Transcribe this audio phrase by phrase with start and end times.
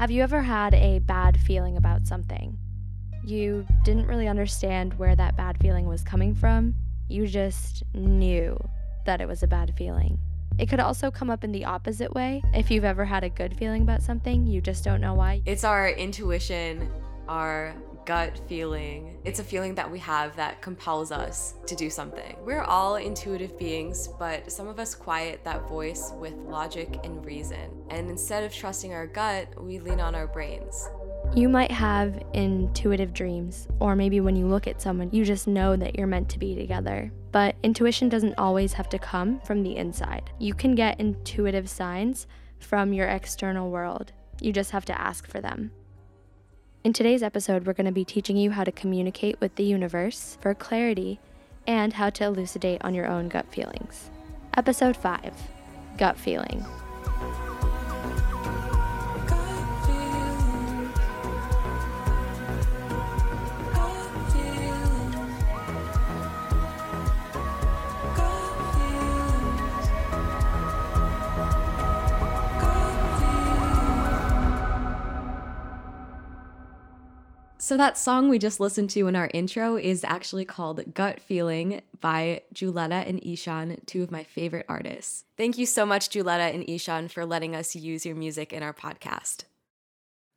[0.00, 2.56] Have you ever had a bad feeling about something?
[3.22, 6.74] You didn't really understand where that bad feeling was coming from,
[7.06, 8.58] you just knew
[9.04, 10.18] that it was a bad feeling.
[10.58, 12.40] It could also come up in the opposite way.
[12.54, 15.42] If you've ever had a good feeling about something, you just don't know why.
[15.44, 16.90] It's our intuition,
[17.28, 17.74] our
[18.06, 19.18] gut feeling.
[19.24, 22.36] It's a feeling that we have that compels us to do something.
[22.44, 27.70] We're all intuitive beings, but some of us quiet that voice with logic and reason.
[27.90, 30.88] And instead of trusting our gut, we lean on our brains.
[31.34, 35.76] You might have intuitive dreams, or maybe when you look at someone, you just know
[35.76, 37.12] that you're meant to be together.
[37.30, 40.30] But intuition doesn't always have to come from the inside.
[40.40, 42.26] You can get intuitive signs
[42.58, 44.12] from your external world.
[44.40, 45.70] You just have to ask for them.
[46.82, 50.38] In today's episode, we're going to be teaching you how to communicate with the universe
[50.40, 51.20] for clarity
[51.66, 54.10] and how to elucidate on your own gut feelings.
[54.56, 55.34] Episode 5
[55.98, 56.64] Gut Feeling.
[77.70, 81.82] So, that song we just listened to in our intro is actually called Gut Feeling
[82.00, 85.24] by Juletta and Ishan, two of my favorite artists.
[85.36, 88.72] Thank you so much, Juletta and Ishan, for letting us use your music in our
[88.72, 89.44] podcast.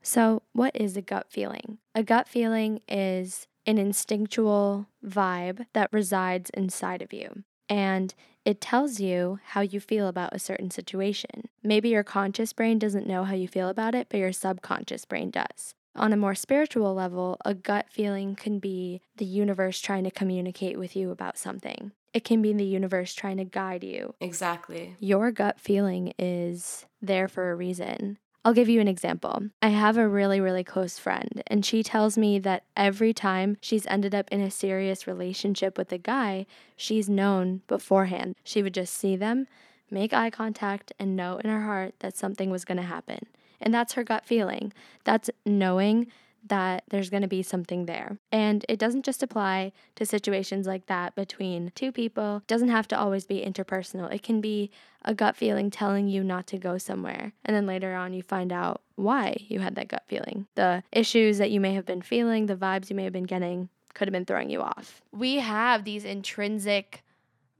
[0.03, 1.79] So, what is a gut feeling?
[1.95, 7.45] A gut feeling is an instinctual vibe that resides inside of you.
[7.67, 8.13] And
[8.45, 11.49] it tells you how you feel about a certain situation.
[11.63, 15.31] Maybe your conscious brain doesn't know how you feel about it, but your subconscious brain
[15.31, 15.73] does.
[15.95, 20.79] On a more spiritual level, a gut feeling can be the universe trying to communicate
[20.79, 21.91] with you about something.
[22.13, 24.15] It can be the universe trying to guide you.
[24.19, 24.95] Exactly.
[24.99, 28.17] Your gut feeling is there for a reason.
[28.45, 29.49] I'll give you an example.
[29.61, 33.87] I have a really, really close friend, and she tells me that every time she's
[33.87, 36.45] ended up in a serious relationship with a guy,
[36.75, 38.35] she's known beforehand.
[38.43, 39.47] She would just see them,
[39.89, 43.27] make eye contact, and know in her heart that something was going to happen.
[43.63, 44.73] And that's her gut feeling.
[45.03, 46.07] That's knowing
[46.45, 48.17] that there's going to be something there.
[48.31, 52.37] And it doesn't just apply to situations like that between two people.
[52.37, 54.13] It doesn't have to always be interpersonal.
[54.13, 54.69] It can be
[55.05, 57.31] a gut feeling telling you not to go somewhere.
[57.45, 60.47] And then later on you find out why you had that gut feeling.
[60.55, 63.69] The issues that you may have been feeling, the vibes you may have been getting
[63.93, 65.01] could have been throwing you off.
[65.11, 67.03] We have these intrinsic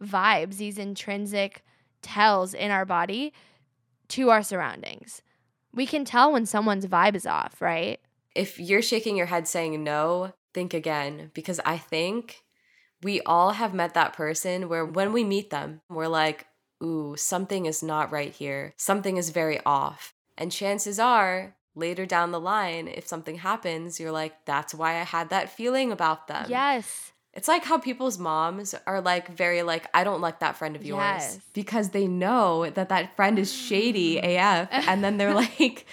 [0.01, 1.63] vibes, these intrinsic
[2.01, 3.33] tells in our body
[4.09, 5.21] to our surroundings
[5.73, 7.99] we can tell when someone's vibe is off, right?
[8.35, 12.43] If you're shaking your head saying no, think again because I think
[13.01, 16.47] we all have met that person where when we meet them, we're like,
[16.81, 18.73] ooh, something is not right here.
[18.77, 20.13] Something is very off.
[20.37, 25.03] And chances are, later down the line, if something happens, you're like, that's why I
[25.03, 26.45] had that feeling about them.
[26.49, 27.11] Yes.
[27.33, 30.85] It's like how people's moms are like very like I don't like that friend of
[30.85, 31.39] yours yes.
[31.53, 34.37] because they know that that friend is shady mm.
[34.37, 35.87] AF and then they're like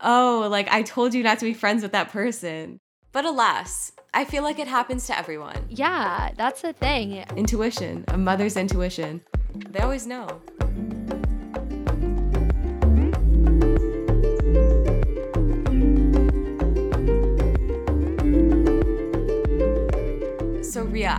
[0.00, 2.78] oh like I told you not to be friends with that person.
[3.10, 5.56] But alas, I feel like it happens to everyone.
[5.70, 7.24] Yeah, that's the thing.
[7.34, 9.22] Intuition, a mother's intuition.
[9.54, 10.40] They always know.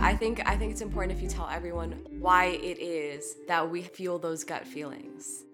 [0.00, 3.82] I think I think it's important if you tell everyone why it is that we
[3.82, 5.44] feel those gut feelings.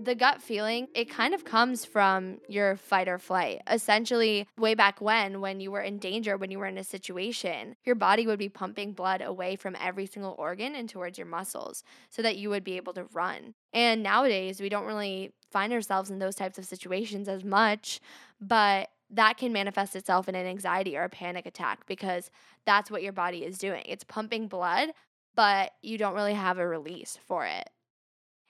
[0.00, 3.62] The gut feeling, it kind of comes from your fight or flight.
[3.68, 7.74] Essentially, way back when, when you were in danger, when you were in a situation,
[7.84, 11.82] your body would be pumping blood away from every single organ and towards your muscles
[12.10, 13.54] so that you would be able to run.
[13.72, 17.98] And nowadays, we don't really find ourselves in those types of situations as much,
[18.40, 22.30] but that can manifest itself in an anxiety or a panic attack because
[22.66, 23.82] that's what your body is doing.
[23.86, 24.90] It's pumping blood,
[25.34, 27.70] but you don't really have a release for it.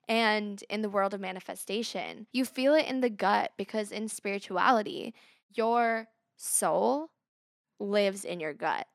[0.09, 5.15] And in the world of manifestation, you feel it in the gut because in spirituality,
[5.55, 7.11] your soul
[7.79, 8.87] lives in your gut.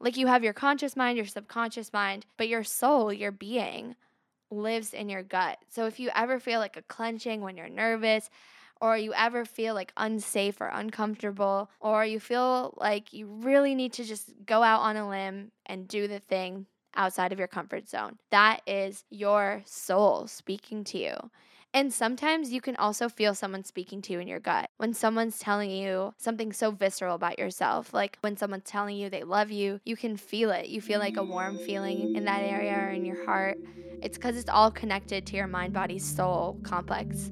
[0.00, 3.94] Like you have your conscious mind, your subconscious mind, but your soul, your being,
[4.50, 5.58] lives in your gut.
[5.68, 8.28] So if you ever feel like a clenching when you're nervous,
[8.80, 13.92] or you ever feel like unsafe or uncomfortable, or you feel like you really need
[13.94, 16.66] to just go out on a limb and do the thing
[16.96, 18.18] outside of your comfort zone.
[18.30, 21.14] That is your soul speaking to you.
[21.72, 24.70] And sometimes you can also feel someone speaking to you in your gut.
[24.78, 29.22] When someone's telling you something so visceral about yourself, like when someone's telling you they
[29.22, 30.66] love you, you can feel it.
[30.68, 33.58] You feel like a warm feeling in that area or in your heart.
[34.00, 37.30] It's because it's all connected to your mind, body, soul complex.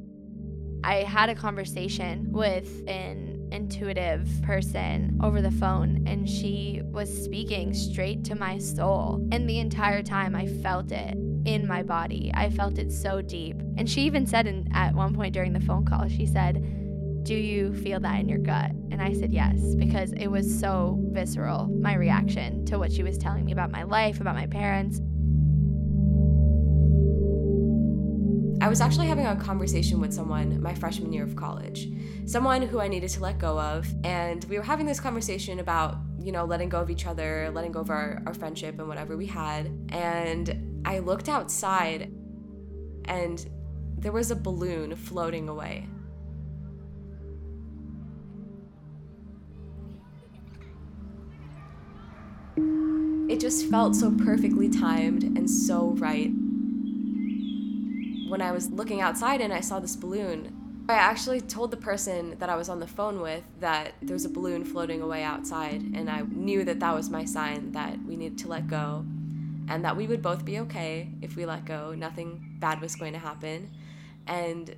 [0.85, 7.75] I had a conversation with an intuitive person over the phone, and she was speaking
[7.75, 9.27] straight to my soul.
[9.33, 12.31] And the entire time, I felt it in my body.
[12.35, 13.57] I felt it so deep.
[13.77, 16.63] And she even said in, at one point during the phone call, she said,
[17.25, 18.71] Do you feel that in your gut?
[18.91, 23.19] And I said yes, because it was so visceral, my reaction to what she was
[23.19, 25.01] telling me about my life, about my parents.
[28.69, 31.89] I was actually having a conversation with someone my freshman year of college,
[32.27, 33.89] someone who I needed to let go of.
[34.05, 37.73] And we were having this conversation about, you know, letting go of each other, letting
[37.73, 39.73] go of our, our friendship and whatever we had.
[39.89, 42.13] And I looked outside
[43.07, 43.49] and
[43.97, 45.89] there was a balloon floating away.
[53.33, 56.31] It just felt so perfectly timed and so right
[58.29, 62.37] when I was looking outside and I saw this balloon, I actually told the person
[62.39, 66.09] that I was on the phone with that there's a balloon floating away outside, and
[66.09, 69.05] I knew that that was my sign that we needed to let go
[69.69, 71.95] and that we would both be okay if we let go.
[71.95, 73.71] Nothing bad was going to happen.
[74.27, 74.75] And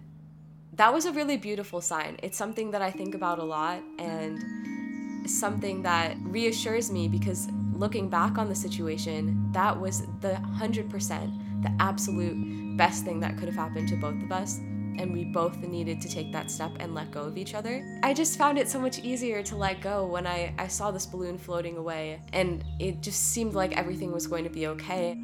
[0.75, 2.19] that was a really beautiful sign.
[2.23, 8.08] It's something that I think about a lot and something that reassures me because looking
[8.08, 13.57] back on the situation, that was the 100%, the absolute best thing that could have
[13.57, 14.59] happened to both of us.
[14.99, 17.83] And we both needed to take that step and let go of each other.
[18.03, 21.07] I just found it so much easier to let go when I, I saw this
[21.07, 25.19] balloon floating away, and it just seemed like everything was going to be okay.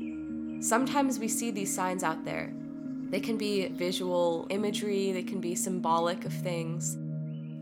[0.60, 2.52] Sometimes we see these signs out there.
[3.10, 6.96] They can be visual imagery, they can be symbolic of things.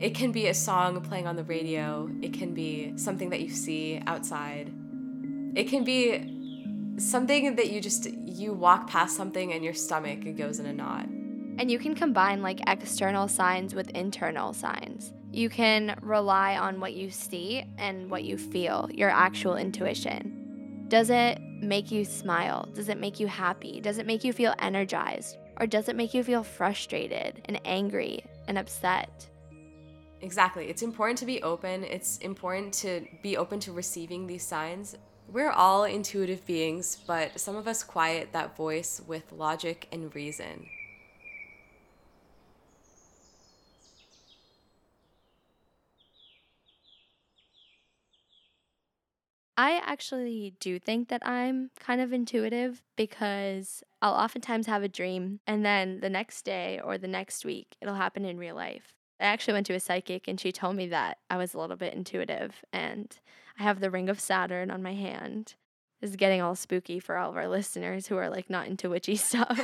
[0.00, 3.50] It can be a song playing on the radio, it can be something that you
[3.50, 4.72] see outside.
[5.54, 6.33] It can be
[6.98, 10.72] something that you just you walk past something and your stomach it goes in a
[10.72, 11.06] knot.
[11.56, 15.12] And you can combine like external signs with internal signs.
[15.30, 20.86] You can rely on what you see and what you feel, your actual intuition.
[20.88, 22.68] Does it make you smile?
[22.74, 23.80] Does it make you happy?
[23.80, 25.38] Does it make you feel energized?
[25.58, 29.28] Or does it make you feel frustrated and angry and upset?
[30.20, 30.66] Exactly.
[30.66, 31.84] It's important to be open.
[31.84, 34.96] It's important to be open to receiving these signs
[35.32, 40.66] we're all intuitive beings, but some of us quiet that voice with logic and reason.
[49.56, 55.38] I actually do think that I'm kind of intuitive because I'll oftentimes have a dream
[55.46, 58.94] and then the next day or the next week it'll happen in real life.
[59.20, 61.76] I actually went to a psychic and she told me that I was a little
[61.76, 63.16] bit intuitive and
[63.58, 65.54] I have the ring of Saturn on my hand.
[66.00, 68.90] This is getting all spooky for all of our listeners who are like not into
[68.90, 69.58] witchy stuff.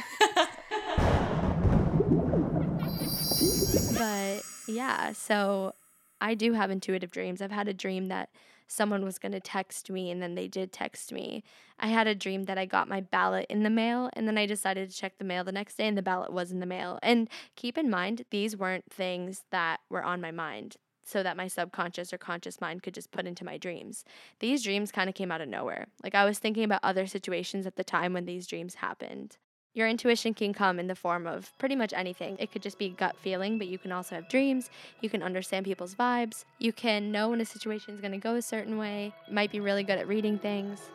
[3.99, 5.75] but yeah, so
[6.21, 7.43] I do have intuitive dreams.
[7.43, 8.31] I've had a dream that
[8.69, 11.43] someone was going to text me and then they did text me.
[11.81, 14.47] I had a dream that I got my ballot in the mail and then I
[14.47, 17.01] decided to check the mail the next day and the ballot was in the mail.
[17.03, 20.77] And keep in mind, these weren't things that were on my mind
[21.11, 24.05] so that my subconscious or conscious mind could just put into my dreams.
[24.39, 25.89] These dreams kind of came out of nowhere.
[26.03, 29.37] Like I was thinking about other situations at the time when these dreams happened.
[29.73, 32.37] Your intuition can come in the form of pretty much anything.
[32.41, 34.69] It could just be gut feeling, but you can also have dreams.
[35.01, 36.45] You can understand people's vibes.
[36.59, 39.13] You can know when a situation is going to go a certain way.
[39.29, 40.91] You might be really good at reading things.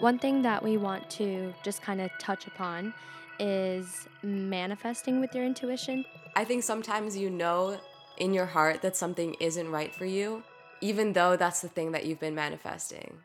[0.00, 2.94] One thing that we want to just kind of touch upon
[3.38, 6.04] is manifesting with your intuition.
[6.36, 7.78] I think sometimes you know
[8.16, 10.42] in your heart that something isn't right for you,
[10.80, 13.18] even though that's the thing that you've been manifesting.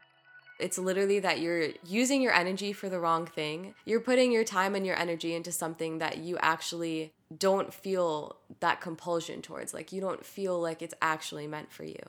[0.59, 3.73] It's literally that you're using your energy for the wrong thing.
[3.85, 8.79] You're putting your time and your energy into something that you actually don't feel that
[8.79, 9.73] compulsion towards.
[9.73, 11.99] Like, you don't feel like it's actually meant for you.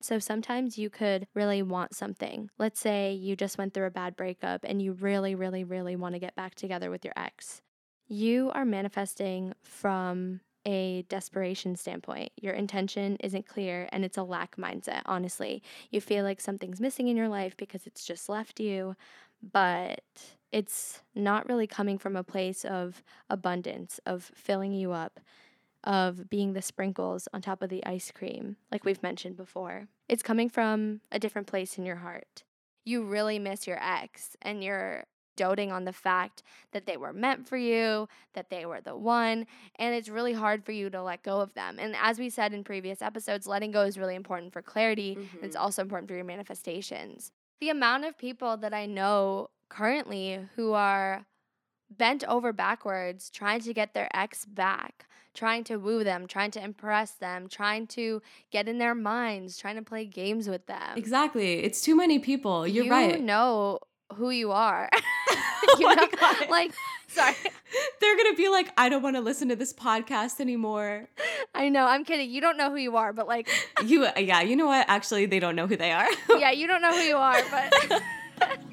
[0.00, 2.50] So sometimes you could really want something.
[2.58, 6.14] Let's say you just went through a bad breakup and you really, really, really want
[6.14, 7.62] to get back together with your ex.
[8.06, 12.32] You are manifesting from a desperation standpoint.
[12.40, 15.62] Your intention isn't clear and it's a lack mindset, honestly.
[15.90, 18.96] You feel like something's missing in your life because it's just left you,
[19.52, 20.02] but
[20.52, 25.20] it's not really coming from a place of abundance, of filling you up,
[25.84, 29.86] of being the sprinkles on top of the ice cream, like we've mentioned before.
[30.08, 32.42] It's coming from a different place in your heart.
[32.84, 35.04] You really miss your ex and you're
[35.36, 39.46] doting on the fact that they were meant for you, that they were the one,
[39.76, 41.78] and it's really hard for you to let go of them.
[41.78, 45.44] And as we said in previous episodes, letting go is really important for clarity, mm-hmm.
[45.44, 47.32] it's also important for your manifestations.
[47.60, 51.26] The amount of people that I know currently who are
[51.90, 56.62] bent over backwards trying to get their ex back, trying to woo them, trying to
[56.62, 60.96] impress them, trying to get in their minds, trying to play games with them.
[60.96, 61.62] Exactly.
[61.64, 62.66] It's too many people.
[62.66, 63.16] You're right.
[63.18, 63.80] you know
[64.14, 64.88] who you are.
[65.66, 66.06] Oh you my know?
[66.20, 66.48] God.
[66.50, 66.72] Like,
[67.08, 67.34] sorry.
[68.00, 71.08] They're going to be like, I don't want to listen to this podcast anymore.
[71.54, 72.30] I know, I'm kidding.
[72.30, 73.48] You don't know who you are, but like,
[73.84, 74.84] You, yeah, you know what?
[74.88, 76.06] Actually, they don't know who they are.
[76.38, 78.70] yeah, you don't know who you are, but.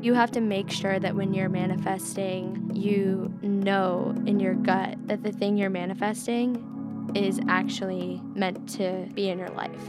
[0.00, 5.24] You have to make sure that when you're manifesting, you know in your gut that
[5.24, 9.82] the thing you're manifesting is actually meant to be in your life.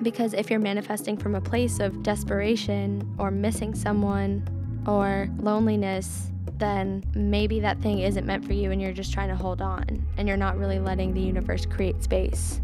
[0.00, 4.48] Because if you're manifesting from a place of desperation or missing someone
[4.86, 9.36] or loneliness, then maybe that thing isn't meant for you and you're just trying to
[9.36, 9.84] hold on
[10.16, 12.60] and you're not really letting the universe create space.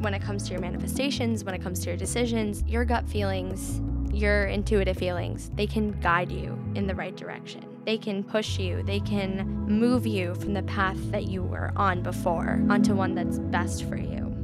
[0.00, 3.80] When it comes to your manifestations, when it comes to your decisions, your gut feelings,
[4.12, 7.64] your intuitive feelings, they can guide you in the right direction.
[7.84, 12.02] They can push you, they can move you from the path that you were on
[12.02, 14.34] before onto one that's best for you.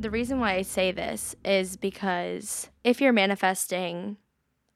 [0.00, 4.16] The reason why I say this is because if you're manifesting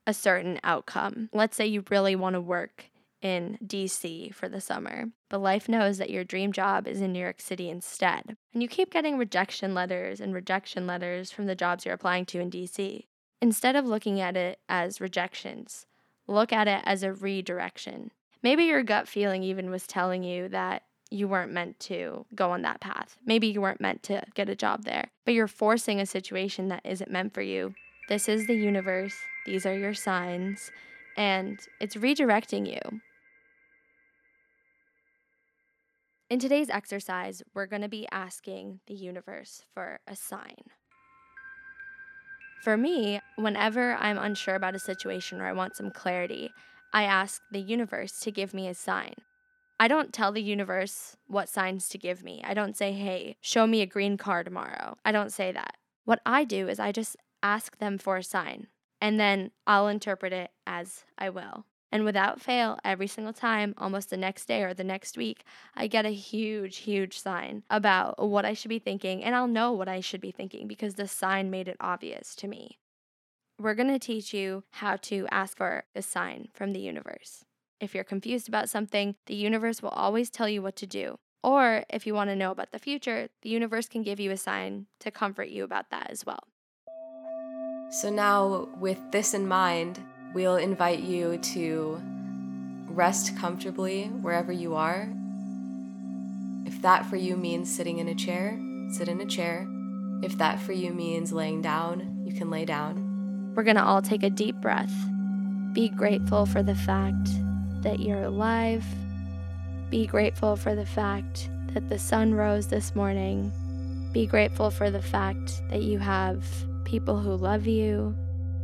[0.07, 2.85] a certain outcome, let's say you really want to work
[3.27, 7.19] in DC for the summer, but life knows that your dream job is in New
[7.19, 11.85] York City instead, and you keep getting rejection letters and rejection letters from the jobs
[11.85, 13.07] you're applying to in DC.
[13.43, 15.87] Instead of looking at it as rejections,
[16.29, 18.13] look at it as a redirection.
[18.45, 22.63] Maybe your gut feeling even was telling you that you weren't meant to go on
[22.63, 23.17] that path.
[23.27, 26.83] Maybe you weren't meant to get a job there, but you're forcing a situation that
[26.85, 27.75] isn't meant for you.
[28.09, 29.17] This is the universe,
[29.47, 30.71] these are your signs,
[31.17, 33.01] and it's redirecting you.
[36.29, 40.57] In today's exercise, we're going to be asking the universe for a sign.
[42.65, 46.51] For me, whenever I'm unsure about a situation or I want some clarity,
[46.93, 49.15] I ask the universe to give me a sign.
[49.79, 52.43] I don't tell the universe what signs to give me.
[52.43, 54.97] I don't say, hey, show me a green car tomorrow.
[55.05, 55.77] I don't say that.
[56.07, 58.67] What I do is I just ask them for a sign,
[59.01, 61.67] and then I'll interpret it as I will.
[61.93, 65.87] And without fail, every single time, almost the next day or the next week, I
[65.87, 69.89] get a huge, huge sign about what I should be thinking, and I'll know what
[69.89, 72.79] I should be thinking because the sign made it obvious to me.
[73.59, 77.45] We're going to teach you how to ask for a sign from the universe.
[77.81, 81.19] If you're confused about something, the universe will always tell you what to do.
[81.43, 84.37] Or if you want to know about the future, the universe can give you a
[84.37, 86.41] sign to comfort you about that as well.
[87.91, 90.01] So now, with this in mind,
[90.37, 91.99] we'll invite you to
[92.89, 95.09] rest comfortably wherever you are.
[96.67, 99.67] If that for you means sitting in a chair, sit in a chair.
[100.23, 103.55] If that for you means laying down, you can lay down.
[103.57, 104.93] We're going to all take a deep breath.
[105.73, 107.31] Be grateful for the fact
[107.81, 108.85] that you're alive.
[109.89, 113.51] Be grateful for the fact that the sun rose this morning.
[114.13, 116.45] Be grateful for the fact that you have
[116.85, 118.15] people who love you.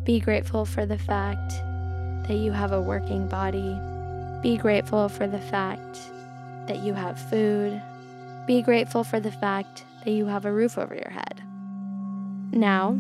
[0.04, 1.52] Be grateful for the fact
[2.26, 3.78] that you have a working body.
[4.42, 6.00] Be grateful for the fact
[6.66, 7.80] that you have food.
[8.44, 11.40] Be grateful for the fact that you have a roof over your head.
[12.50, 12.98] Now,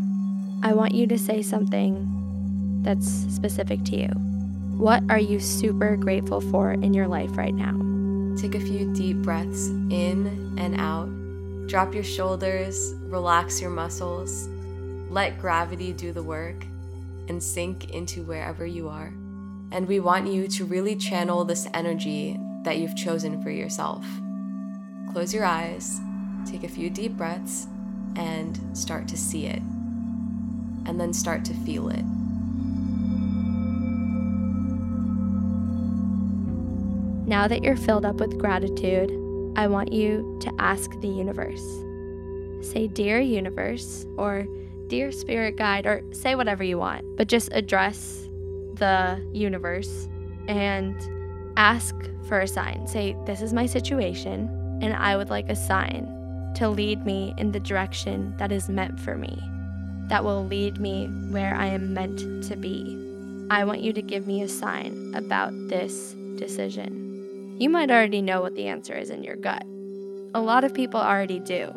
[0.62, 4.08] I want you to say something that's specific to you.
[4.78, 7.72] What are you super grateful for in your life right now?
[8.40, 11.08] Take a few deep breaths in and out.
[11.68, 14.48] Drop your shoulders, relax your muscles.
[15.10, 16.64] Let gravity do the work
[17.32, 19.12] and sink into wherever you are.
[19.72, 24.04] And we want you to really channel this energy that you've chosen for yourself.
[25.12, 25.98] Close your eyes,
[26.44, 27.66] take a few deep breaths,
[28.16, 29.62] and start to see it.
[30.84, 32.04] And then start to feel it.
[37.26, 39.10] Now that you're filled up with gratitude,
[39.56, 41.64] I want you to ask the universe.
[42.60, 44.46] Say, Dear Universe, or
[44.92, 48.28] Dear Spirit Guide, or say whatever you want, but just address
[48.74, 50.06] the universe
[50.48, 50.94] and
[51.56, 51.94] ask
[52.28, 52.86] for a sign.
[52.86, 54.50] Say, This is my situation,
[54.82, 56.04] and I would like a sign
[56.56, 59.42] to lead me in the direction that is meant for me,
[60.08, 62.94] that will lead me where I am meant to be.
[63.48, 67.56] I want you to give me a sign about this decision.
[67.58, 69.64] You might already know what the answer is in your gut.
[70.34, 71.72] A lot of people already do.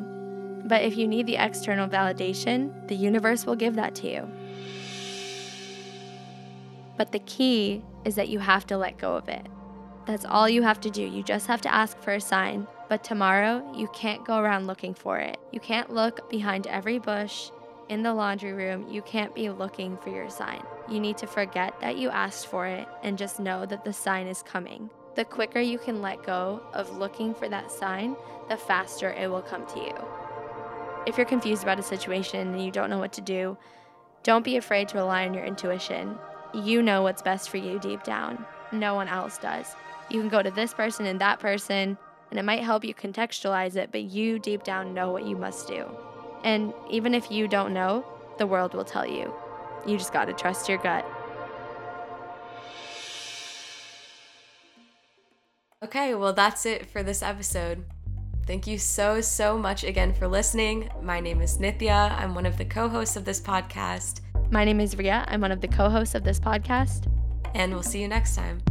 [0.66, 4.30] But if you need the external validation, the universe will give that to you.
[6.98, 9.46] But the key is that you have to let go of it.
[10.06, 11.02] That's all you have to do.
[11.02, 14.94] You just have to ask for a sign But tomorrow, you can't go around looking
[14.94, 15.38] for it.
[15.52, 17.50] You can't look behind every bush
[17.90, 18.88] in the laundry room.
[18.90, 20.62] You can't be looking for your sign.
[20.88, 24.28] You need to forget that you asked for it and just know that the sign
[24.28, 24.90] is coming.
[25.16, 28.16] The quicker you can let go of looking for that sign,
[28.50, 30.25] the faster it will come to you.
[31.06, 33.58] If you're confused about a situation and you don't know what to do,
[34.24, 36.18] don't be afraid to rely on your intuition.
[36.54, 38.44] You know what's best for you deep down.
[38.72, 39.68] No one else does.
[40.10, 41.98] You can go to this person and that person,
[42.32, 45.68] and it might help you contextualize it, but you deep down know what you must
[45.68, 45.86] do.
[46.44, 48.04] And even if you don't know,
[48.40, 49.32] the world will tell you.
[49.86, 51.06] You just got to trust your gut.
[55.84, 57.86] Okay, well, that's it for this episode.
[58.46, 60.90] Thank you so, so much again for listening.
[61.02, 62.12] My name is Nithya.
[62.20, 64.22] I'm one of the co hosts of this podcast.
[64.52, 65.26] My name is Ria.
[65.28, 67.12] I'm one of the co hosts of this podcast.
[67.56, 68.62] And we'll see you next time.